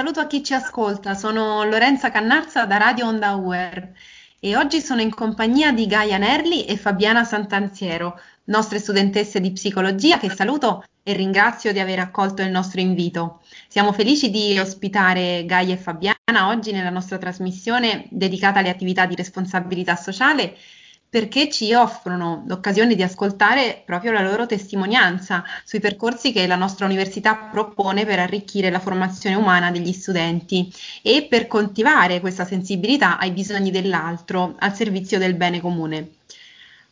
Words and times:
saluto 0.00 0.20
a 0.20 0.26
chi 0.26 0.42
ci 0.42 0.54
ascolta. 0.54 1.12
Sono 1.12 1.62
Lorenza 1.64 2.10
Cannarza 2.10 2.64
da 2.64 2.78
Radio 2.78 3.06
Onda 3.06 3.34
Uer 3.34 3.92
e 4.40 4.56
oggi 4.56 4.80
sono 4.80 5.02
in 5.02 5.14
compagnia 5.14 5.72
di 5.72 5.86
Gaia 5.86 6.16
Nerli 6.16 6.64
e 6.64 6.78
Fabiana 6.78 7.22
Santanziero, 7.22 8.18
nostre 8.44 8.78
studentesse 8.78 9.40
di 9.40 9.52
psicologia 9.52 10.18
che 10.18 10.30
saluto 10.30 10.84
e 11.02 11.12
ringrazio 11.12 11.74
di 11.74 11.80
aver 11.80 11.98
accolto 11.98 12.40
il 12.40 12.50
nostro 12.50 12.80
invito. 12.80 13.42
Siamo 13.68 13.92
felici 13.92 14.30
di 14.30 14.58
ospitare 14.58 15.44
Gaia 15.44 15.74
e 15.74 15.76
Fabiana 15.76 16.48
oggi 16.48 16.72
nella 16.72 16.88
nostra 16.88 17.18
trasmissione 17.18 18.06
dedicata 18.08 18.60
alle 18.60 18.70
attività 18.70 19.04
di 19.04 19.14
responsabilità 19.14 19.96
sociale 19.96 20.56
perché 21.10 21.50
ci 21.50 21.74
offrono 21.74 22.44
l'occasione 22.46 22.94
di 22.94 23.02
ascoltare 23.02 23.82
proprio 23.84 24.12
la 24.12 24.22
loro 24.22 24.46
testimonianza 24.46 25.44
sui 25.64 25.80
percorsi 25.80 26.30
che 26.32 26.46
la 26.46 26.54
nostra 26.54 26.86
università 26.86 27.34
propone 27.34 28.06
per 28.06 28.20
arricchire 28.20 28.70
la 28.70 28.78
formazione 28.78 29.34
umana 29.34 29.72
degli 29.72 29.92
studenti 29.92 30.72
e 31.02 31.26
per 31.28 31.48
coltivare 31.48 32.20
questa 32.20 32.44
sensibilità 32.44 33.18
ai 33.18 33.32
bisogni 33.32 33.72
dell'altro 33.72 34.54
al 34.60 34.74
servizio 34.74 35.18
del 35.18 35.34
bene 35.34 35.60
comune. 35.60 36.19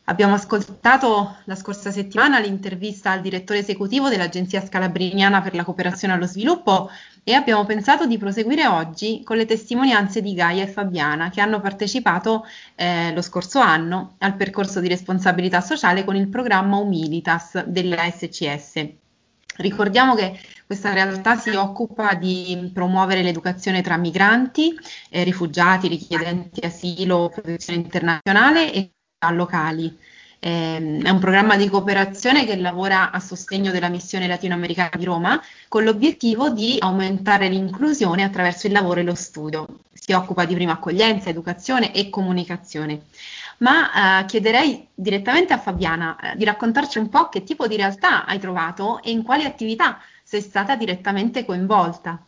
Abbiamo 0.08 0.32
ascoltato 0.32 1.36
la 1.44 1.54
scorsa 1.54 1.90
settimana 1.90 2.38
l'intervista 2.38 3.10
al 3.10 3.20
direttore 3.20 3.58
esecutivo 3.58 4.08
dell'Agenzia 4.08 4.64
Scalabriniana 4.64 5.42
per 5.42 5.54
la 5.54 5.64
cooperazione 5.64 6.14
allo 6.14 6.24
sviluppo 6.24 6.88
e 7.22 7.34
abbiamo 7.34 7.66
pensato 7.66 8.06
di 8.06 8.16
proseguire 8.16 8.66
oggi 8.66 9.22
con 9.22 9.36
le 9.36 9.44
testimonianze 9.44 10.22
di 10.22 10.32
Gaia 10.32 10.62
e 10.62 10.66
Fabiana 10.66 11.28
che 11.28 11.42
hanno 11.42 11.60
partecipato 11.60 12.46
eh, 12.74 13.12
lo 13.12 13.20
scorso 13.20 13.58
anno 13.58 14.14
al 14.20 14.34
percorso 14.34 14.80
di 14.80 14.88
responsabilità 14.88 15.60
sociale 15.60 16.04
con 16.04 16.16
il 16.16 16.28
programma 16.28 16.78
Humilitas 16.78 17.64
della 17.66 18.10
SCS. 18.10 18.86
Ricordiamo 19.58 20.14
che 20.14 20.40
questa 20.64 20.94
realtà 20.94 21.36
si 21.36 21.50
occupa 21.50 22.14
di 22.14 22.70
promuovere 22.72 23.22
l'educazione 23.22 23.82
tra 23.82 23.98
migranti, 23.98 24.74
eh, 25.10 25.22
rifugiati, 25.22 25.86
richiedenti 25.86 26.64
asilo, 26.64 27.28
protezione 27.28 27.80
internazionale 27.80 28.72
e 28.72 28.92
locali. 29.30 29.96
Ehm, 30.40 31.02
è 31.02 31.10
un 31.10 31.18
programma 31.18 31.56
di 31.56 31.68
cooperazione 31.68 32.44
che 32.44 32.56
lavora 32.56 33.10
a 33.10 33.18
sostegno 33.18 33.72
della 33.72 33.88
missione 33.88 34.28
latinoamericana 34.28 34.92
di 34.96 35.04
Roma 35.04 35.40
con 35.66 35.82
l'obiettivo 35.82 36.50
di 36.50 36.76
aumentare 36.78 37.48
l'inclusione 37.48 38.22
attraverso 38.22 38.66
il 38.66 38.72
lavoro 38.72 39.00
e 39.00 39.02
lo 39.02 39.14
studio. 39.14 39.66
Si 39.92 40.12
occupa 40.12 40.44
di 40.44 40.54
prima 40.54 40.72
accoglienza, 40.72 41.28
educazione 41.28 41.92
e 41.92 42.08
comunicazione. 42.08 43.02
Ma 43.58 44.20
eh, 44.20 44.24
chiederei 44.26 44.86
direttamente 44.94 45.52
a 45.52 45.58
Fabiana 45.58 46.16
eh, 46.16 46.36
di 46.36 46.44
raccontarci 46.44 46.98
un 46.98 47.08
po' 47.08 47.28
che 47.28 47.42
tipo 47.42 47.66
di 47.66 47.76
realtà 47.76 48.24
hai 48.24 48.38
trovato 48.38 49.02
e 49.02 49.10
in 49.10 49.24
quali 49.24 49.44
attività 49.44 49.98
sei 50.22 50.40
stata 50.40 50.76
direttamente 50.76 51.44
coinvolta. 51.44 52.22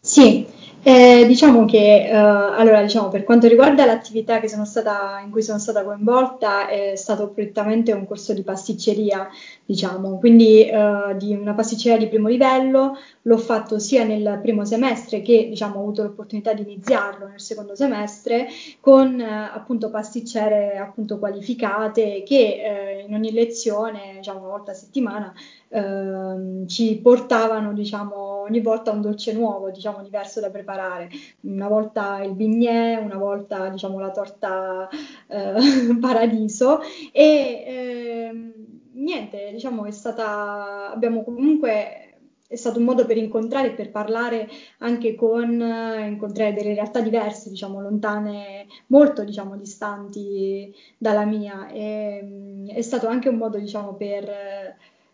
Sì, 0.00 0.46
eh, 0.82 1.24
diciamo 1.26 1.66
che 1.66 2.08
eh, 2.08 2.14
allora, 2.14 2.80
diciamo, 2.80 3.08
per 3.08 3.24
quanto 3.24 3.46
riguarda 3.46 3.84
l'attività 3.84 4.40
stata, 4.64 5.20
in 5.22 5.30
cui 5.30 5.42
sono 5.42 5.58
stata 5.58 5.84
coinvolta, 5.84 6.68
è 6.68 6.94
stato 6.96 7.28
prettamente 7.28 7.92
un 7.92 8.06
corso 8.06 8.32
di 8.32 8.42
pasticceria, 8.42 9.28
diciamo, 9.64 10.18
quindi 10.18 10.64
eh, 10.64 11.14
di 11.18 11.34
una 11.34 11.52
pasticceria 11.52 11.98
di 11.98 12.08
primo 12.08 12.28
livello. 12.28 12.96
L'ho 13.22 13.36
fatto 13.36 13.78
sia 13.78 14.04
nel 14.04 14.38
primo 14.40 14.64
semestre 14.64 15.20
che 15.20 15.48
diciamo, 15.50 15.76
ho 15.76 15.82
avuto 15.82 16.02
l'opportunità 16.02 16.54
di 16.54 16.62
iniziarlo 16.62 17.26
nel 17.26 17.40
secondo 17.40 17.74
semestre 17.74 18.48
con 18.80 19.20
eh, 19.20 19.50
appunto 19.52 19.90
pasticcere 19.90 20.78
appunto 20.78 21.18
qualificate 21.18 22.22
che 22.24 23.00
eh, 23.00 23.04
in 23.06 23.14
ogni 23.14 23.32
lezione, 23.32 24.14
diciamo, 24.16 24.38
una 24.40 24.48
volta 24.48 24.70
a 24.70 24.74
settimana, 24.74 25.34
ehm, 25.68 26.66
ci 26.66 26.98
portavano 27.02 27.72
diciamo, 27.72 28.39
ogni 28.50 28.60
volta 28.60 28.90
un 28.90 29.00
dolce 29.00 29.32
nuovo, 29.32 29.70
diciamo, 29.70 30.02
diverso 30.02 30.40
da 30.40 30.50
preparare. 30.50 31.08
Una 31.42 31.68
volta 31.68 32.20
il 32.22 32.34
bignè, 32.34 32.96
una 32.96 33.16
volta 33.16 33.68
diciamo, 33.68 33.98
la 34.00 34.10
torta 34.10 34.88
eh, 35.28 35.54
paradiso 36.00 36.80
e 37.12 37.64
ehm, 37.66 38.52
niente, 38.94 39.50
diciamo, 39.52 39.84
è 39.86 39.90
stata, 39.92 40.90
abbiamo 40.92 41.22
comunque 41.22 42.04
è 42.50 42.56
stato 42.56 42.80
un 42.80 42.84
modo 42.84 43.06
per 43.06 43.16
incontrare 43.16 43.68
e 43.68 43.74
per 43.74 43.92
parlare 43.92 44.48
anche 44.78 45.14
con, 45.14 45.62
eh, 45.62 46.08
incontrare 46.08 46.52
delle 46.52 46.74
realtà 46.74 47.00
diverse, 47.00 47.48
diciamo, 47.48 47.80
lontane, 47.80 48.66
molto, 48.88 49.22
diciamo, 49.22 49.56
distanti 49.56 50.74
dalla 50.98 51.24
mia. 51.24 51.68
E, 51.68 52.20
mm, 52.20 52.68
è 52.70 52.82
stato 52.82 53.06
anche 53.06 53.28
un 53.28 53.36
modo, 53.36 53.56
diciamo, 53.56 53.94
per 53.94 54.28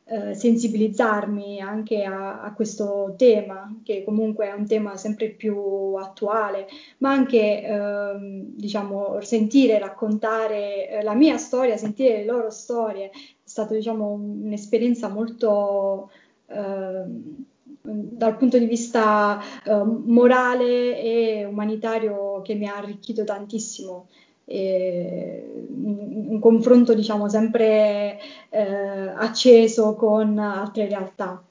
eh, 0.09 0.35
sensibilizzarmi 0.35 1.61
anche 1.61 2.05
a, 2.05 2.41
a, 2.41 2.53
questo 2.55 3.15
tema, 3.17 3.77
che 3.83 4.05
comunque 4.05 4.47
è 4.47 4.53
un 4.53 4.65
tema 4.65 4.97
sempre 4.97 5.31
più 5.31 5.95
attuale, 5.97 6.69
ma 6.99 7.11
anche 7.11 7.63
eh, 7.63 8.17
diciamo, 8.55 9.21
sentire, 9.23 9.81
raccontare 9.81 10.89
eh, 10.89 11.03
la 11.03 11.15
mia 11.15 11.39
storia, 11.39 11.77
sentire 11.77 12.19
le 12.19 12.25
loro 12.25 12.51
storie, 12.51 13.07
è 13.07 13.11
stata 13.43 13.75
diciamo, 13.75 14.13
un'esperienza 14.13 15.09
molto 15.09 16.11
ehm, 16.47 17.45
dal 17.83 18.37
punto 18.37 18.59
di 18.59 18.67
vista 18.67 19.41
eh, 19.65 19.83
morale 19.85 21.01
e 21.01 21.45
umanitario 21.45 22.43
che 22.43 22.55
mi 22.55 22.69
ha 22.69 22.77
arricchito 22.77 23.25
tantissimo 23.25 24.07
un, 24.47 26.27
un, 26.29 26.41
confronto 26.41 26.95
diciamo 26.95 27.29
sempre 27.29 28.19
eh, 28.51 29.13
acceso 29.17 29.95
con 29.95 30.39
altre 30.39 30.89
realtà. 30.89 31.43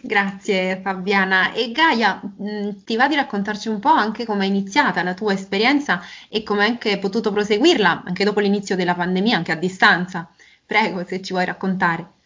Grazie 0.00 0.80
Fabiana. 0.80 1.52
E 1.52 1.72
Gaia, 1.72 2.20
mh, 2.22 2.84
ti 2.84 2.96
va 2.96 3.08
di 3.08 3.14
raccontarci 3.14 3.68
un 3.68 3.80
po' 3.80 3.88
anche 3.88 4.24
come 4.24 4.44
è 4.44 4.48
iniziata 4.48 5.02
la 5.02 5.14
tua 5.14 5.32
esperienza 5.32 6.00
e 6.28 6.42
come 6.42 6.62
hai 6.64 6.70
anche 6.70 6.98
potuto 6.98 7.32
proseguirla 7.32 8.04
anche 8.06 8.24
dopo 8.24 8.40
l'inizio 8.40 8.76
della 8.76 8.94
pandemia, 8.94 9.36
anche 9.36 9.52
a 9.52 9.56
distanza? 9.56 10.30
Prego, 10.64 11.04
se 11.04 11.20
ci 11.20 11.32
vuoi 11.32 11.44
raccontare. 11.44 12.17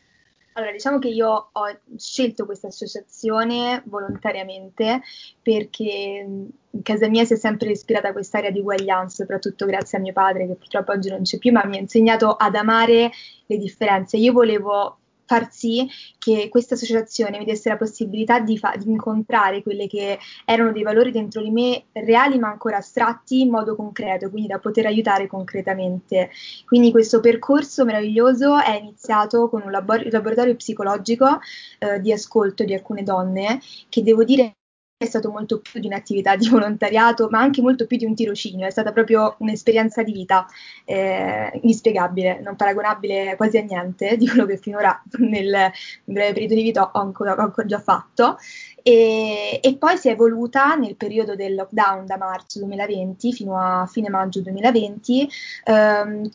Allora, 0.55 0.73
diciamo 0.73 0.99
che 0.99 1.09
io 1.09 1.49
ho 1.51 1.79
scelto 1.97 2.45
questa 2.45 2.67
associazione 2.67 3.83
volontariamente 3.87 5.01
perché 5.41 6.27
in 6.75 6.83
casa 6.83 7.09
mia 7.09 7.25
si 7.25 7.35
è 7.35 7.37
sempre 7.37 7.71
ispirata 7.71 8.13
questa 8.13 8.39
area 8.39 8.51
di 8.51 8.61
uguaglianza, 8.61 9.23
soprattutto 9.23 9.65
grazie 9.65 9.97
a 9.97 10.01
mio 10.01 10.13
padre 10.13 10.47
che 10.47 10.55
purtroppo 10.55 10.93
oggi 10.93 11.09
non 11.09 11.23
c'è 11.23 11.39
più, 11.39 11.53
ma 11.53 11.65
mi 11.65 11.79
ha 11.79 11.81
insegnato 11.81 12.33
ad 12.33 12.55
amare 12.55 13.11
le 13.47 13.57
differenze. 13.57 14.19
Io 14.19 14.33
volevo 14.33 14.99
far 15.33 15.51
sì 15.51 15.89
che 16.19 16.49
questa 16.51 16.75
associazione 16.75 17.39
mi 17.39 17.47
desse 17.47 17.71
la 17.71 17.79
possibilità 17.79 18.39
di, 18.39 18.59
fa- 18.59 18.75
di, 18.77 18.91
incontrare 18.91 19.63
quelli 19.63 19.89
che 19.89 20.19
erano 20.45 20.73
dei 20.73 20.83
valori 20.83 21.11
dentro 21.11 21.41
di 21.43 21.51
me 21.51 21.85
reali 21.93 22.39
ma 22.39 22.49
ancora 22.49 22.77
astratti 22.77 23.41
in 23.41 23.49
modo 23.49 23.75
concreto, 23.75 24.29
quindi 24.29 24.49
da 24.49 24.59
poter 24.59 24.87
aiutare 24.87 25.27
concretamente. 25.27 26.31
Quindi 26.67 26.91
questo 26.91 27.21
percorso 27.21 27.87
meraviglioso 27.87 28.59
è 28.59 28.77
iniziato 28.77 29.49
con 29.49 29.63
un 29.65 29.71
labor- 29.71 30.07
laboratorio 30.11 30.55
psicologico 30.55 31.41
eh, 31.79 32.01
di 32.01 32.13
ascolto 32.13 32.65
di 32.65 32.75
alcune 32.75 33.03
donne 33.03 33.61
che 33.89 34.03
devo 34.03 34.25
dire 34.25 34.57
è 35.03 35.07
stato 35.07 35.31
molto 35.31 35.61
più 35.61 35.81
di 35.81 35.87
un'attività 35.87 36.37
di 36.37 36.49
volontariato, 36.49 37.29
ma 37.31 37.41
anche 37.41 37.61
molto 37.61 37.87
più 37.87 37.97
di 37.97 38.05
un 38.05 38.15
tirocinio, 38.15 38.67
è 38.67 38.71
stata 38.71 38.93
proprio 38.93 39.37
un'esperienza 39.39 40.03
di 40.03 40.13
vita 40.13 40.47
eh, 40.85 41.59
inspiegabile, 41.63 42.41
non 42.41 42.57
paragonabile 42.57 43.37
quasi 43.37 43.59
a 43.59 43.63
niente 43.63 44.17
di 44.17 44.29
quello 44.29 44.47
che 44.47 44.57
finora 44.57 45.03
nel 45.19 45.71
breve 46.05 46.33
periodo 46.33 46.55
di 46.55 46.63
vita 46.63 46.91
ho 46.93 47.01
ancora, 47.01 47.35
ho 47.35 47.41
ancora 47.41 47.67
già 47.67 47.81
fatto. 47.81 48.39
E, 48.85 49.61
e, 49.63 49.77
poi 49.77 49.97
si 49.97 50.09
è 50.09 50.13
evoluta 50.13 50.75
nel 50.75 50.97
periodo 50.97 51.37
del 51.37 51.55
lockdown 51.55 52.05
da 52.05 52.17
marzo 52.17 52.59
2020 52.59 53.33
fino 53.33 53.57
a 53.57 53.87
fine 53.87 54.09
maggio 54.09 54.41
2020 54.41 55.29
ehm, 55.65 56.29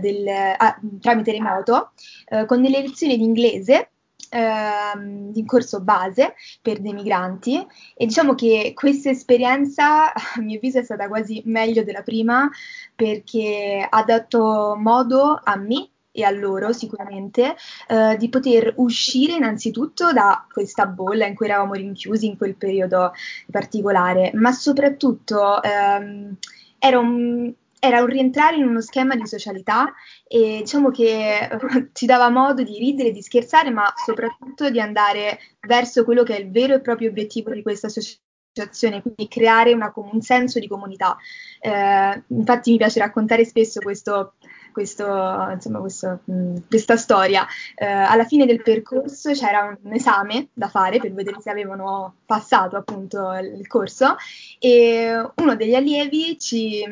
del, 0.00 0.28
ah, 0.28 0.78
tramite 1.00 1.32
remoto 1.32 1.90
eh, 2.28 2.46
con 2.46 2.62
delle 2.62 2.82
lezioni 2.82 3.16
di 3.16 3.24
inglese 3.24 3.90
ehm, 4.30 5.32
in 5.34 5.46
corso 5.46 5.80
base 5.80 6.34
per 6.62 6.80
dei 6.80 6.92
migranti. 6.92 7.66
E 7.94 8.06
diciamo 8.06 8.34
che 8.34 8.72
questa 8.74 9.10
esperienza 9.10 10.12
a 10.12 10.40
mio 10.40 10.56
avviso 10.56 10.78
è 10.78 10.84
stata 10.84 11.08
quasi 11.08 11.42
meglio 11.46 11.82
della 11.84 12.02
prima 12.02 12.48
perché 12.94 13.86
ha 13.88 14.02
dato 14.02 14.74
modo 14.78 15.40
a 15.42 15.56
me 15.56 15.90
e 16.10 16.24
a 16.24 16.30
loro 16.30 16.72
sicuramente 16.72 17.54
eh, 17.86 18.16
di 18.16 18.28
poter 18.28 18.74
uscire 18.76 19.34
innanzitutto 19.34 20.12
da 20.12 20.44
questa 20.50 20.86
bolla 20.86 21.26
in 21.26 21.34
cui 21.34 21.46
eravamo 21.46 21.74
rinchiusi 21.74 22.26
in 22.26 22.36
quel 22.36 22.56
periodo 22.56 23.12
particolare, 23.50 24.32
ma 24.34 24.50
soprattutto 24.52 25.62
ehm, 25.62 26.36
era 26.78 26.98
un, 26.98 27.52
era 27.80 28.00
un 28.00 28.06
rientrare 28.06 28.56
in 28.56 28.66
uno 28.66 28.80
schema 28.80 29.14
di 29.14 29.26
socialità 29.26 29.92
e 30.26 30.58
diciamo 30.58 30.90
che 30.90 31.48
eh, 31.50 31.58
ci 31.92 32.06
dava 32.06 32.28
modo 32.28 32.62
di 32.62 32.78
ridere, 32.78 33.10
di 33.10 33.22
scherzare, 33.22 33.70
ma 33.70 33.92
soprattutto 34.04 34.70
di 34.70 34.80
andare 34.80 35.38
verso 35.66 36.04
quello 36.04 36.22
che 36.22 36.36
è 36.36 36.40
il 36.40 36.50
vero 36.50 36.74
e 36.74 36.80
proprio 36.80 37.10
obiettivo 37.10 37.52
di 37.52 37.62
questa 37.62 37.86
associazione, 37.86 39.02
quindi 39.02 39.28
creare 39.28 39.72
una, 39.72 39.92
un 39.94 40.20
senso 40.20 40.58
di 40.58 40.68
comunità. 40.68 41.16
Eh, 41.60 42.22
infatti 42.28 42.72
mi 42.72 42.76
piace 42.76 42.98
raccontare 42.98 43.44
spesso 43.44 43.80
questo 43.80 44.34
questo, 44.78 45.04
insomma, 45.52 45.80
questo, 45.80 46.20
mh, 46.24 46.68
questa 46.68 46.96
storia. 46.96 47.44
Eh, 47.74 47.84
alla 47.84 48.24
fine 48.24 48.46
del 48.46 48.62
percorso 48.62 49.32
c'era 49.32 49.76
un 49.82 49.92
esame 49.92 50.50
da 50.52 50.68
fare 50.68 51.00
per 51.00 51.12
vedere 51.12 51.40
se 51.40 51.50
avevano 51.50 52.14
passato 52.24 52.76
appunto 52.76 53.32
il 53.32 53.66
corso 53.66 54.14
e 54.60 55.10
uno 55.34 55.56
degli 55.56 55.74
allievi 55.74 56.38
ci 56.38 56.84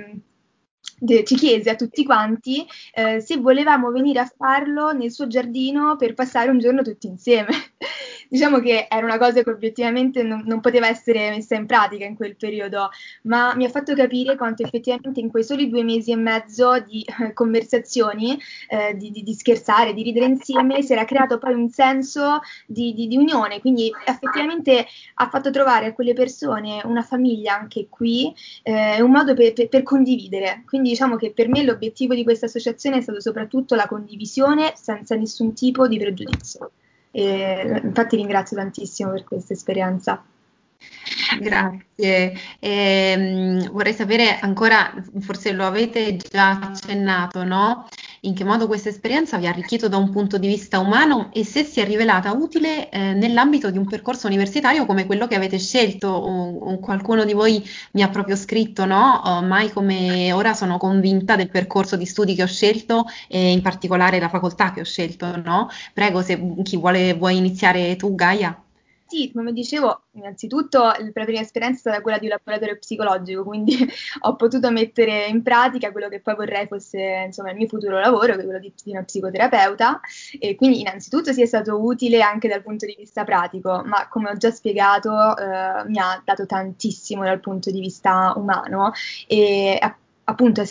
ci 1.24 1.34
chiese 1.36 1.70
a 1.70 1.74
tutti 1.76 2.04
quanti 2.04 2.66
eh, 2.94 3.20
se 3.20 3.36
volevamo 3.38 3.90
venire 3.90 4.20
a 4.20 4.32
farlo 4.36 4.92
nel 4.92 5.12
suo 5.12 5.26
giardino 5.26 5.96
per 5.96 6.14
passare 6.14 6.50
un 6.50 6.58
giorno 6.58 6.82
tutti 6.82 7.06
insieme. 7.06 7.48
diciamo 8.28 8.60
che 8.60 8.86
era 8.90 9.04
una 9.04 9.18
cosa 9.18 9.42
che 9.42 9.50
obiettivamente 9.50 10.22
non, 10.22 10.42
non, 10.46 10.60
poteva 10.60 10.88
essere 10.88 11.30
messa 11.30 11.54
in 11.54 11.66
pratica 11.66 12.04
in 12.04 12.16
quel 12.16 12.36
periodo, 12.36 12.90
ma 13.22 13.54
mi 13.54 13.64
ha 13.64 13.68
fatto 13.68 13.94
capire 13.94 14.36
quanto 14.36 14.62
effettivamente 14.62 15.20
in 15.20 15.30
quei 15.30 15.44
soli 15.44 15.68
due 15.68 15.82
mesi 15.82 16.10
e 16.10 16.16
mezzo 16.16 16.80
di 16.80 17.04
eh, 17.04 17.32
conversazioni, 17.32 18.38
eh, 18.68 18.96
di, 18.96 19.10
di, 19.10 19.22
di, 19.22 19.34
scherzare, 19.34 19.94
di 19.94 20.02
ridere 20.02 20.26
insieme, 20.26 20.82
si 20.82 20.92
era 20.92 21.04
creato 21.04 21.38
poi 21.38 21.54
un 21.54 21.68
senso 21.68 22.40
di, 22.66 22.94
di, 22.94 23.16
unione, 23.16 23.60
quindi 23.60 23.90
effettivamente 24.04 24.86
ha 25.14 25.28
fatto 25.28 25.50
trovare 25.50 25.86
a 25.86 25.92
quelle 25.92 26.12
persone 26.12 26.80
una 26.84 27.02
famiglia 27.02 27.58
anche 27.58 27.86
qui, 27.88 28.34
eh, 28.62 29.00
un 29.00 29.10
modo 29.10 29.34
per, 29.34 29.52
per, 29.52 29.68
per 29.68 29.82
condividere. 29.82 30.62
Quindi 30.66 30.90
diciamo 30.90 31.16
che 31.16 31.32
per 31.32 31.48
me 31.48 31.62
l'obiettivo 31.62 32.14
di 32.14 32.24
questa 32.24 32.46
associazione 32.46 32.98
è 32.98 33.00
stato 33.00 33.20
soprattutto 33.20 33.74
la 33.74 33.86
condivisione 33.86 34.72
senza 34.76 35.14
nessun 35.14 35.54
tipo 35.54 35.86
di 35.88 35.98
pregiudizio. 35.98 36.70
E, 37.16 37.80
infatti 37.82 38.16
ringrazio 38.16 38.58
tantissimo 38.58 39.12
per 39.12 39.24
questa 39.24 39.54
esperienza. 39.54 40.22
Grazie. 41.40 42.34
Eh, 42.58 43.66
vorrei 43.72 43.94
sapere 43.94 44.38
ancora, 44.38 44.92
forse 45.20 45.52
lo 45.52 45.64
avete 45.64 46.16
già 46.16 46.58
accennato, 46.60 47.42
no? 47.42 47.88
In 48.26 48.34
che 48.34 48.42
modo 48.42 48.66
questa 48.66 48.88
esperienza 48.88 49.38
vi 49.38 49.46
ha 49.46 49.50
arricchito 49.50 49.88
da 49.88 49.98
un 49.98 50.10
punto 50.10 50.36
di 50.36 50.48
vista 50.48 50.80
umano 50.80 51.30
e 51.32 51.44
se 51.44 51.62
si 51.62 51.78
è 51.78 51.84
rivelata 51.84 52.32
utile 52.32 52.90
eh, 52.90 53.12
nell'ambito 53.12 53.70
di 53.70 53.78
un 53.78 53.86
percorso 53.86 54.26
universitario 54.26 54.84
come 54.84 55.06
quello 55.06 55.28
che 55.28 55.36
avete 55.36 55.60
scelto. 55.60 56.08
O, 56.08 56.58
o 56.58 56.78
qualcuno 56.80 57.24
di 57.24 57.32
voi 57.34 57.64
mi 57.92 58.02
ha 58.02 58.08
proprio 58.08 58.34
scritto, 58.34 58.84
no? 58.84 59.22
Ormai 59.24 59.70
come 59.70 60.32
ora 60.32 60.54
sono 60.54 60.76
convinta 60.76 61.36
del 61.36 61.50
percorso 61.50 61.96
di 61.96 62.04
studi 62.04 62.34
che 62.34 62.42
ho 62.42 62.46
scelto 62.46 63.04
e 63.28 63.52
in 63.52 63.62
particolare 63.62 64.18
la 64.18 64.28
facoltà 64.28 64.72
che 64.72 64.80
ho 64.80 64.84
scelto, 64.84 65.40
no? 65.40 65.68
Prego, 65.92 66.20
se 66.20 66.54
chi 66.64 66.76
vuole, 66.76 67.14
vuoi 67.14 67.36
iniziare 67.36 67.94
tu, 67.94 68.16
Gaia. 68.16 68.60
Sì, 69.08 69.30
come 69.32 69.52
dicevo, 69.52 70.06
innanzitutto 70.14 70.78
la 70.80 71.10
prima 71.12 71.38
esperienza 71.40 71.76
è 71.76 71.78
stata 71.78 72.00
quella 72.00 72.18
di 72.18 72.24
un 72.24 72.32
laboratorio 72.32 72.76
psicologico, 72.76 73.44
quindi 73.44 73.76
ho 74.22 74.34
potuto 74.34 74.68
mettere 74.72 75.26
in 75.26 75.44
pratica 75.44 75.92
quello 75.92 76.08
che 76.08 76.18
poi 76.20 76.34
vorrei 76.34 76.66
fosse 76.66 77.22
insomma, 77.26 77.50
il 77.50 77.56
mio 77.56 77.68
futuro 77.68 78.00
lavoro, 78.00 78.34
che 78.34 78.40
è 78.40 78.44
quello 78.44 78.58
di, 78.58 78.72
di 78.82 78.90
una 78.90 79.04
psicoterapeuta, 79.04 80.00
e 80.40 80.56
quindi 80.56 80.80
innanzitutto 80.80 81.32
sì 81.32 81.42
è 81.42 81.46
stato 81.46 81.80
utile 81.80 82.20
anche 82.20 82.48
dal 82.48 82.62
punto 82.62 82.84
di 82.84 82.96
vista 82.98 83.22
pratico, 83.22 83.80
ma 83.84 84.08
come 84.08 84.30
ho 84.30 84.36
già 84.36 84.50
spiegato 84.50 85.36
eh, 85.36 85.84
mi 85.86 85.98
ha 85.98 86.20
dato 86.24 86.44
tantissimo 86.44 87.22
dal 87.22 87.38
punto 87.38 87.70
di 87.70 87.78
vista 87.78 88.32
umano. 88.36 88.90
E 89.28 89.78
appunto 90.28 90.64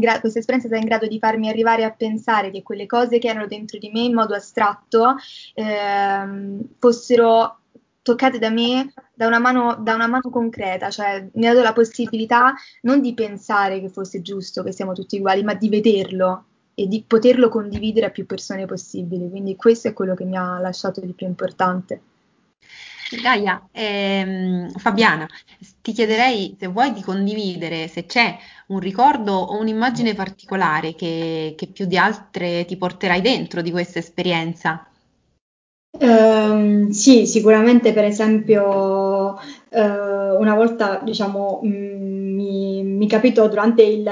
gra- 0.00 0.20
questa 0.20 0.38
esperienza 0.40 0.66
è 0.66 0.70
stata 0.70 0.76
in 0.76 0.84
grado 0.88 1.06
di 1.06 1.18
farmi 1.18 1.48
arrivare 1.48 1.84
a 1.84 1.92
pensare 1.92 2.50
che 2.50 2.62
quelle 2.62 2.86
cose 2.86 3.18
che 3.18 3.28
erano 3.28 3.46
dentro 3.46 3.78
di 3.78 3.90
me 3.92 4.00
in 4.00 4.14
modo 4.14 4.34
astratto 4.34 5.16
ehm, 5.54 6.60
fossero 6.78 7.58
toccate 8.08 8.38
da 8.38 8.48
me 8.48 8.92
da 9.12 9.26
una, 9.26 9.38
mano, 9.38 9.76
da 9.80 9.94
una 9.94 10.06
mano 10.06 10.30
concreta, 10.30 10.88
cioè 10.88 11.28
mi 11.34 11.46
ha 11.46 11.52
dato 11.52 11.62
la 11.62 11.74
possibilità 11.74 12.54
non 12.82 13.02
di 13.02 13.12
pensare 13.12 13.80
che 13.80 13.90
fosse 13.90 14.22
giusto, 14.22 14.62
che 14.62 14.72
siamo 14.72 14.94
tutti 14.94 15.18
uguali, 15.18 15.42
ma 15.42 15.52
di 15.52 15.68
vederlo 15.68 16.44
e 16.74 16.86
di 16.86 17.04
poterlo 17.06 17.50
condividere 17.50 18.06
a 18.06 18.10
più 18.10 18.24
persone 18.24 18.64
possibili. 18.64 19.28
Quindi 19.28 19.56
questo 19.56 19.88
è 19.88 19.92
quello 19.92 20.14
che 20.14 20.24
mi 20.24 20.36
ha 20.38 20.58
lasciato 20.58 21.00
di 21.00 21.12
più 21.12 21.26
importante. 21.26 22.00
Gaia, 23.20 23.68
ehm, 23.72 24.70
Fabiana, 24.70 25.26
ti 25.82 25.92
chiederei 25.92 26.56
se 26.58 26.66
vuoi 26.66 26.92
di 26.92 27.02
condividere 27.02 27.88
se 27.88 28.06
c'è 28.06 28.36
un 28.68 28.80
ricordo 28.80 29.32
o 29.32 29.58
un'immagine 29.58 30.14
particolare 30.14 30.94
che, 30.94 31.54
che 31.56 31.66
più 31.68 31.86
di 31.86 31.96
altre 31.96 32.64
ti 32.66 32.76
porterai 32.76 33.20
dentro 33.20 33.60
di 33.60 33.70
questa 33.70 33.98
esperienza. 33.98 34.86
Um, 36.00 36.90
sì, 36.90 37.26
sicuramente 37.26 37.92
per 37.92 38.04
esempio 38.04 39.34
uh, 39.34 39.36
una 40.38 40.54
volta 40.54 41.00
diciamo 41.02 41.58
mh, 41.60 41.68
mm, 41.68 42.34
mi, 42.36 42.82
mi, 42.84 43.08
capitò 43.08 43.48
durante 43.48 43.82
il, 43.82 44.08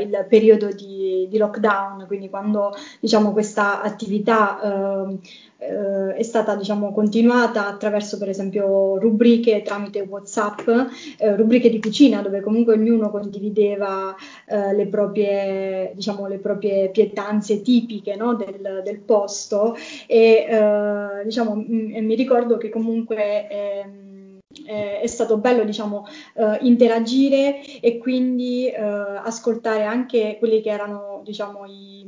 il 0.00 0.26
periodo 0.28 0.68
di, 0.72 0.93
di, 1.28 1.36
lockdown, 1.36 2.04
quindi 2.06 2.30
quando 2.30 2.74
diciamo 3.00 3.32
questa 3.32 3.82
attività 3.82 4.60
uh, 4.62 5.18
eh, 5.64 6.14
è 6.16 6.22
stata 6.22 6.54
diciamo, 6.56 6.92
continuata 6.92 7.66
attraverso 7.66 8.18
per 8.18 8.28
esempio 8.28 8.98
rubriche 8.98 9.62
tramite 9.62 10.00
WhatsApp, 10.00 10.68
eh, 11.16 11.36
rubriche 11.36 11.70
di 11.70 11.80
cucina 11.80 12.20
dove 12.20 12.40
comunque 12.40 12.74
ognuno 12.74 13.10
condivideva 13.10 14.14
eh, 14.46 14.74
le, 14.74 14.86
proprie, 14.86 15.92
diciamo, 15.94 16.26
le 16.26 16.38
proprie 16.38 16.90
pietanze 16.90 17.62
tipiche 17.62 18.14
no, 18.16 18.34
del, 18.34 18.82
del, 18.84 18.98
posto. 18.98 19.74
E 20.06 20.46
eh, 20.48 21.24
diciamo, 21.24 21.54
m- 21.54 22.04
mi 22.04 22.14
ricordo 22.14 22.58
che 22.58 22.68
comunque 22.68 23.48
ehm, 23.48 24.03
eh, 24.66 25.00
è 25.00 25.06
stato 25.06 25.38
bello 25.38 25.64
diciamo, 25.64 26.06
eh, 26.34 26.58
interagire 26.62 27.80
e 27.80 27.98
quindi 27.98 28.68
eh, 28.68 28.80
ascoltare 28.80 29.84
anche 29.84 30.36
quelli 30.38 30.60
che 30.60 30.70
erano 30.70 31.22
diciamo, 31.24 31.64
i 31.66 32.04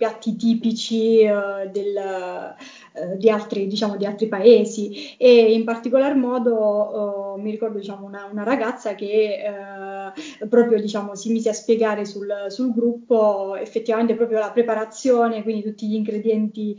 piatti 0.00 0.34
tipici 0.34 1.18
eh, 1.18 1.68
del, 1.70 1.94
eh, 1.94 3.18
di, 3.18 3.28
altri, 3.28 3.66
diciamo, 3.66 3.98
di, 3.98 4.06
altri, 4.06 4.28
paesi. 4.28 5.14
E 5.18 5.52
in 5.52 5.64
particolar 5.64 6.16
modo 6.16 7.36
eh, 7.36 7.42
mi 7.42 7.50
ricordo 7.50 7.78
diciamo, 7.78 8.06
una, 8.06 8.26
una, 8.32 8.42
ragazza 8.42 8.94
che 8.94 9.44
eh, 9.44 10.46
proprio 10.48 10.80
diciamo, 10.80 11.14
si 11.14 11.30
mise 11.30 11.50
a 11.50 11.52
spiegare 11.52 12.06
sul, 12.06 12.46
sul, 12.48 12.72
gruppo 12.72 13.56
effettivamente 13.56 14.14
proprio 14.14 14.38
la 14.38 14.50
preparazione, 14.50 15.42
quindi 15.42 15.62
tutti 15.64 15.86
gli 15.86 15.96
ingredienti 15.96 16.74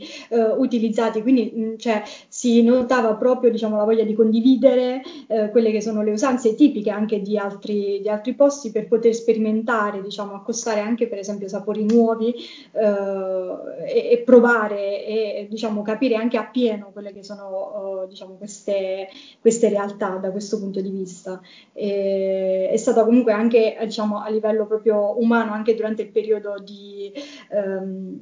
utilizzati, 0.56 1.22
quindi 1.22 1.52
mh, 1.54 1.76
cioè, 1.76 2.02
si 2.42 2.60
notava 2.64 3.14
proprio 3.14 3.52
diciamo, 3.52 3.76
la 3.76 3.84
voglia 3.84 4.02
di 4.02 4.14
condividere 4.14 5.00
eh, 5.28 5.48
quelle 5.50 5.70
che 5.70 5.80
sono 5.80 6.02
le 6.02 6.10
usanze 6.10 6.56
tipiche 6.56 6.90
anche 6.90 7.22
di 7.22 7.38
altri, 7.38 8.00
di 8.00 8.08
altri 8.08 8.34
posti 8.34 8.72
per 8.72 8.88
poter 8.88 9.14
sperimentare, 9.14 10.02
diciamo, 10.02 10.34
accostare 10.34 10.80
anche 10.80 11.06
per 11.06 11.18
esempio 11.18 11.46
sapori 11.46 11.84
nuovi 11.84 12.34
eh, 12.72 13.86
e, 13.86 14.08
e, 14.10 14.22
provare 14.24 15.06
e 15.06 15.46
diciamo, 15.48 15.82
capire 15.82 16.16
anche 16.16 16.36
appieno 16.36 16.90
quelle 16.92 17.12
che 17.12 17.22
sono 17.22 18.06
diciamo, 18.08 18.34
queste, 18.34 19.06
queste, 19.40 19.68
realtà 19.68 20.16
da 20.16 20.32
questo 20.32 20.58
punto 20.58 20.80
di 20.80 20.90
vista. 20.90 21.40
E, 21.72 22.70
è 22.72 22.76
stata 22.76 23.04
comunque 23.04 23.30
anche 23.30 23.76
diciamo, 23.84 24.20
a 24.20 24.28
livello 24.28 24.66
proprio 24.66 25.16
umano, 25.22 25.52
anche 25.52 25.76
durante 25.76 26.02
il 26.02 26.08
periodo 26.08 26.56
di... 26.58 27.12
Um, 27.50 28.20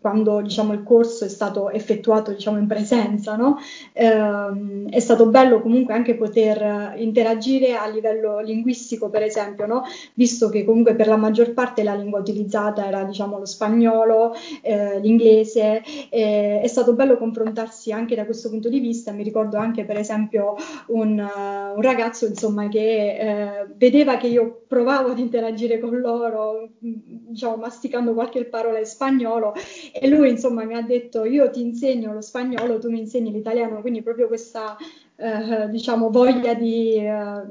quando 0.00 0.40
diciamo, 0.40 0.72
il 0.72 0.82
corso 0.82 1.24
è 1.24 1.28
stato 1.28 1.70
effettuato 1.70 2.32
diciamo, 2.32 2.58
in 2.58 2.66
presenza, 2.66 3.36
no? 3.36 3.58
eh, 3.92 4.86
è 4.90 5.00
stato 5.00 5.26
bello 5.26 5.60
comunque 5.60 5.94
anche 5.94 6.14
poter 6.14 6.94
interagire 6.96 7.74
a 7.74 7.86
livello 7.86 8.40
linguistico, 8.40 9.10
per 9.10 9.22
esempio, 9.22 9.66
no? 9.66 9.82
visto 10.14 10.48
che 10.48 10.64
comunque 10.64 10.94
per 10.94 11.08
la 11.08 11.16
maggior 11.16 11.52
parte 11.52 11.82
la 11.82 11.94
lingua 11.94 12.20
utilizzata 12.20 12.86
era 12.86 13.04
diciamo, 13.04 13.38
lo 13.38 13.46
spagnolo, 13.46 14.34
eh, 14.62 15.00
l'inglese, 15.00 15.82
eh, 16.10 16.60
è 16.60 16.66
stato 16.66 16.94
bello 16.94 17.16
confrontarsi 17.16 17.92
anche 17.92 18.14
da 18.14 18.24
questo 18.24 18.50
punto 18.50 18.68
di 18.68 18.80
vista. 18.80 19.12
Mi 19.12 19.22
ricordo 19.22 19.56
anche 19.56 19.84
per 19.84 19.98
esempio 19.98 20.56
un, 20.88 21.18
uh, 21.18 21.76
un 21.76 21.82
ragazzo 21.82 22.26
insomma, 22.26 22.68
che 22.68 23.16
eh, 23.16 23.66
vedeva 23.76 24.16
che 24.16 24.26
io 24.26 24.62
provavo 24.66 25.10
ad 25.10 25.18
interagire 25.18 25.78
con 25.78 25.98
loro, 25.98 26.68
diciamo, 26.78 27.56
masticando 27.56 28.14
qualche 28.14 28.44
parola 28.44 28.78
in 28.78 28.86
spagnolo 28.86 29.54
e 29.92 30.08
lui 30.08 30.30
insomma 30.30 30.64
mi 30.64 30.74
ha 30.74 30.82
detto 30.82 31.24
io 31.24 31.50
ti 31.50 31.60
insegno 31.60 32.12
lo 32.12 32.20
spagnolo, 32.20 32.78
tu 32.78 32.90
mi 32.90 32.98
insegni 32.98 33.32
l'italiano, 33.32 33.80
quindi 33.80 34.02
proprio 34.02 34.26
questa 34.26 34.76
eh, 35.16 35.68
diciamo 35.68 36.10
voglia 36.10 36.54
di, 36.54 36.96
eh, 36.96 37.42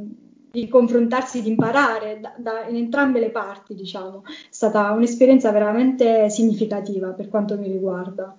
di, 0.51 0.67
confrontarsi, 0.67 1.41
di 1.41 1.49
imparare 1.49 2.19
da, 2.19 2.33
da, 2.37 2.65
in 2.67 2.75
entrambe 2.75 3.19
le 3.19 3.29
parti, 3.29 3.75
diciamo, 3.75 4.23
è 4.25 4.31
stata 4.49 4.91
un'esperienza 4.91 5.51
veramente 5.51 6.29
significativa 6.29 7.09
per 7.09 7.29
quanto 7.29 7.57
mi 7.57 7.67
riguarda. 7.67 8.35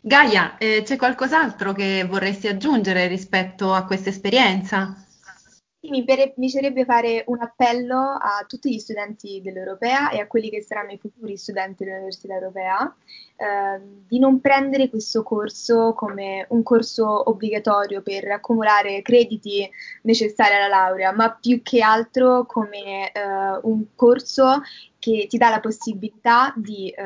Gaia, 0.00 0.56
eh, 0.58 0.82
c'è 0.84 0.96
qualcos'altro 0.96 1.72
che 1.72 2.06
vorresti 2.08 2.46
aggiungere 2.46 3.08
rispetto 3.08 3.72
a 3.72 3.84
questa 3.84 4.10
esperienza? 4.10 5.04
Mi 5.80 6.04
piacerebbe 6.04 6.84
fare 6.84 7.22
un 7.28 7.40
appello 7.40 7.96
a 7.96 8.44
tutti 8.48 8.74
gli 8.74 8.80
studenti 8.80 9.40
dell'Europea 9.40 10.10
e 10.10 10.18
a 10.18 10.26
quelli 10.26 10.50
che 10.50 10.60
saranno 10.60 10.90
i 10.90 10.98
futuri 10.98 11.36
studenti 11.36 11.84
dell'Università 11.84 12.34
Europea 12.34 12.92
eh, 13.36 13.80
di 14.08 14.18
non 14.18 14.40
prendere 14.40 14.90
questo 14.90 15.22
corso 15.22 15.94
come 15.94 16.46
un 16.50 16.64
corso 16.64 17.30
obbligatorio 17.30 18.02
per 18.02 18.28
accumulare 18.28 19.02
crediti 19.02 19.70
necessari 20.02 20.54
alla 20.54 20.66
laurea, 20.66 21.12
ma 21.12 21.30
più 21.30 21.62
che 21.62 21.80
altro 21.80 22.44
come 22.44 23.12
eh, 23.12 23.60
un 23.62 23.86
corso 23.94 24.62
che 24.98 25.26
ti 25.28 25.38
dà 25.38 25.48
la 25.48 25.60
possibilità 25.60 26.52
di 26.56 26.90
eh, 26.90 27.04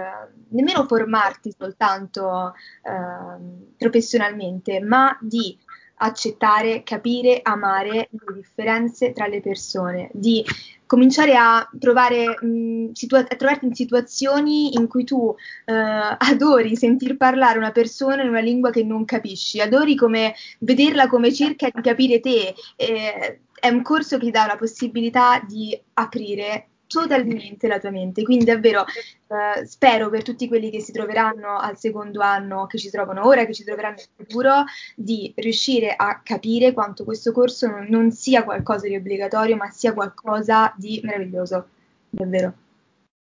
nemmeno 0.48 0.86
formarti 0.86 1.54
soltanto 1.56 2.54
eh, 2.82 3.70
professionalmente, 3.76 4.80
ma 4.80 5.14
di 5.20 5.58
accettare, 6.02 6.82
capire, 6.82 7.40
amare 7.42 8.08
le 8.10 8.34
differenze 8.34 9.12
tra 9.12 9.26
le 9.26 9.40
persone, 9.40 10.10
di 10.12 10.44
cominciare 10.86 11.34
a, 11.34 11.66
provare, 11.78 12.38
mh, 12.38 12.92
situa- 12.92 13.26
a 13.26 13.36
trovarti 13.36 13.64
in 13.64 13.74
situazioni 13.74 14.74
in 14.74 14.88
cui 14.88 15.04
tu 15.04 15.34
eh, 15.64 15.72
adori 15.72 16.76
sentir 16.76 17.16
parlare 17.16 17.56
una 17.56 17.70
persona 17.70 18.22
in 18.22 18.28
una 18.28 18.40
lingua 18.40 18.70
che 18.70 18.84
non 18.84 19.04
capisci, 19.04 19.60
adori 19.60 19.96
come 19.96 20.34
vederla 20.58 21.06
come 21.06 21.32
cerca 21.32 21.70
di 21.72 21.80
capire 21.80 22.20
te. 22.20 22.54
Eh, 22.76 23.40
è 23.58 23.68
un 23.68 23.82
corso 23.82 24.18
che 24.18 24.24
ti 24.24 24.30
dà 24.32 24.44
la 24.46 24.56
possibilità 24.56 25.40
di 25.46 25.80
aprire 25.94 26.66
totalmente 26.92 27.66
la 27.66 27.78
tua 27.78 27.90
mente. 27.90 28.22
Quindi 28.22 28.44
davvero 28.44 28.84
eh, 28.84 29.66
spero 29.66 30.10
per 30.10 30.22
tutti 30.22 30.48
quelli 30.48 30.70
che 30.70 30.80
si 30.80 30.92
troveranno 30.92 31.58
al 31.58 31.78
secondo 31.78 32.20
anno, 32.20 32.66
che 32.66 32.78
ci 32.78 32.90
trovano 32.90 33.26
ora, 33.26 33.46
che 33.46 33.54
ci 33.54 33.64
troveranno 33.64 33.96
in 33.98 34.24
futuro, 34.24 34.64
di 34.94 35.32
riuscire 35.36 35.94
a 35.96 36.20
capire 36.22 36.72
quanto 36.72 37.04
questo 37.04 37.32
corso 37.32 37.66
non, 37.66 37.86
non 37.88 38.10
sia 38.12 38.44
qualcosa 38.44 38.86
di 38.86 38.96
obbligatorio, 38.96 39.56
ma 39.56 39.70
sia 39.70 39.94
qualcosa 39.94 40.72
di 40.76 41.00
meraviglioso. 41.02 41.66
Davvero. 42.10 42.54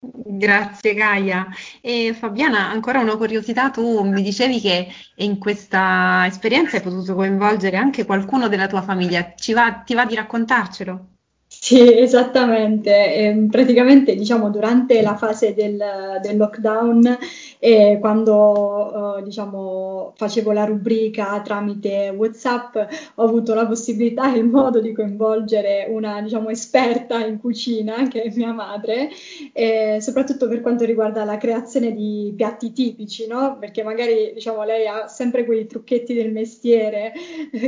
Grazie 0.00 0.94
Gaia. 0.94 1.48
E 1.80 2.14
Fabiana, 2.14 2.70
ancora 2.70 3.00
una 3.00 3.16
curiosità, 3.16 3.70
tu 3.70 4.04
mi 4.04 4.22
dicevi 4.22 4.60
che 4.60 4.88
in 5.16 5.38
questa 5.38 6.24
esperienza 6.26 6.76
hai 6.76 6.82
potuto 6.82 7.14
coinvolgere 7.16 7.76
anche 7.76 8.04
qualcuno 8.04 8.46
della 8.48 8.68
tua 8.68 8.82
famiglia, 8.82 9.34
va, 9.52 9.72
ti 9.72 9.94
va 9.94 10.04
di 10.06 10.14
raccontarcelo? 10.14 11.17
Sì, 11.50 11.80
esattamente. 11.98 12.90
E, 13.14 13.22
ehm, 13.24 13.48
praticamente, 13.48 14.14
diciamo, 14.14 14.50
durante 14.50 15.00
la 15.02 15.16
fase 15.16 15.54
del, 15.54 15.82
del 16.22 16.36
lockdown, 16.36 17.16
eh, 17.58 17.96
quando 18.00 19.16
eh, 19.18 19.22
diciamo, 19.22 20.12
facevo 20.16 20.52
la 20.52 20.64
rubrica 20.64 21.40
tramite 21.42 22.12
WhatsApp, 22.16 22.76
ho 23.16 23.22
avuto 23.24 23.54
la 23.54 23.66
possibilità 23.66 24.32
e 24.34 24.38
il 24.38 24.44
modo 24.44 24.80
di 24.80 24.92
coinvolgere 24.92 25.86
una 25.88 26.20
diciamo, 26.22 26.48
esperta 26.50 27.24
in 27.26 27.38
cucina, 27.40 28.06
che 28.08 28.22
è 28.22 28.32
mia 28.36 28.52
madre, 28.52 29.08
eh, 29.52 29.98
soprattutto 30.00 30.48
per 30.48 30.60
quanto 30.60 30.84
riguarda 30.84 31.24
la 31.24 31.36
creazione 31.38 31.92
di 31.92 32.32
piatti 32.36 32.72
tipici, 32.72 33.26
no? 33.26 33.56
Perché 33.58 33.82
magari 33.82 34.32
diciamo, 34.34 34.64
lei 34.64 34.86
ha 34.86 35.06
sempre 35.08 35.44
quei 35.44 35.66
trucchetti 35.66 36.14
del 36.14 36.30
mestiere 36.32 37.12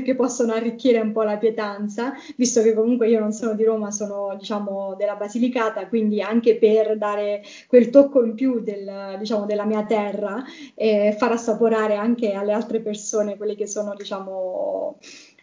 che 0.04 0.14
possono 0.14 0.52
arricchire 0.52 0.98
un 1.00 1.12
po' 1.12 1.22
la 1.22 1.36
pietanza, 1.38 2.12
visto 2.36 2.62
che 2.62 2.74
comunque 2.74 3.08
io 3.08 3.20
non 3.20 3.32
sono 3.32 3.54
di 3.54 3.64
Roma 3.70 3.90
sono 3.90 4.34
diciamo 4.36 4.94
della 4.96 5.16
Basilicata, 5.16 5.86
quindi 5.86 6.20
anche 6.20 6.56
per 6.56 6.96
dare 6.98 7.42
quel 7.68 7.90
tocco 7.90 8.24
in 8.24 8.34
più 8.34 8.60
del, 8.60 9.16
diciamo, 9.18 9.46
della 9.46 9.64
mia 9.64 9.84
terra 9.84 10.42
e 10.74 11.14
far 11.18 11.32
assaporare 11.32 11.94
anche 11.94 12.32
alle 12.32 12.52
altre 12.52 12.80
persone 12.80 13.36
quelli 13.36 13.54
che 13.54 13.66
sono 13.66 13.94
diciamo 13.94 14.98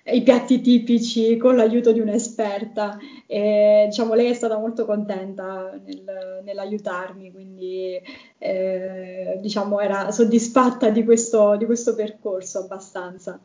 i 0.10 0.22
piatti 0.24 0.62
tipici 0.62 1.36
con 1.38 1.55
l'aiuto 1.55 1.91
di 1.91 2.00
un'esperta 2.00 2.98
e 3.25 3.86
diciamo 3.88 4.13
lei 4.13 4.29
è 4.29 4.34
stata 4.34 4.57
molto 4.57 4.86
contenta 4.86 5.77
nel, 5.84 6.41
nell'aiutarmi 6.43 7.31
quindi 7.31 8.00
eh, 8.38 9.38
diciamo 9.41 9.79
era 9.81 10.12
soddisfatta 10.12 10.89
di 10.89 11.03
questo, 11.03 11.57
di 11.57 11.65
questo 11.65 11.93
percorso 11.96 12.60
abbastanza. 12.60 13.39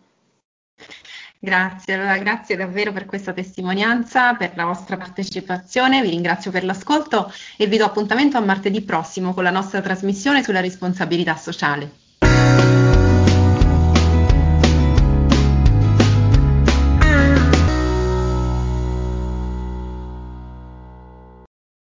Grazie, 1.45 1.95
allora 1.95 2.19
grazie 2.19 2.55
davvero 2.55 2.93
per 2.93 3.05
questa 3.05 3.33
testimonianza, 3.33 4.35
per 4.35 4.53
la 4.55 4.65
vostra 4.65 4.97
partecipazione, 4.97 6.01
vi 6.01 6.11
ringrazio 6.11 6.53
per 6.53 6.63
l'ascolto 6.63 7.33
e 7.57 7.67
vi 7.67 7.79
do 7.79 7.85
appuntamento 7.85 8.37
a 8.37 8.41
martedì 8.41 8.81
prossimo 8.83 9.35
con 9.35 9.43
la 9.43 9.51
nostra 9.51 9.81
trasmissione 9.81 10.45
sulla 10.45 10.61
responsabilità 10.61 11.35
sociale. 11.35 12.02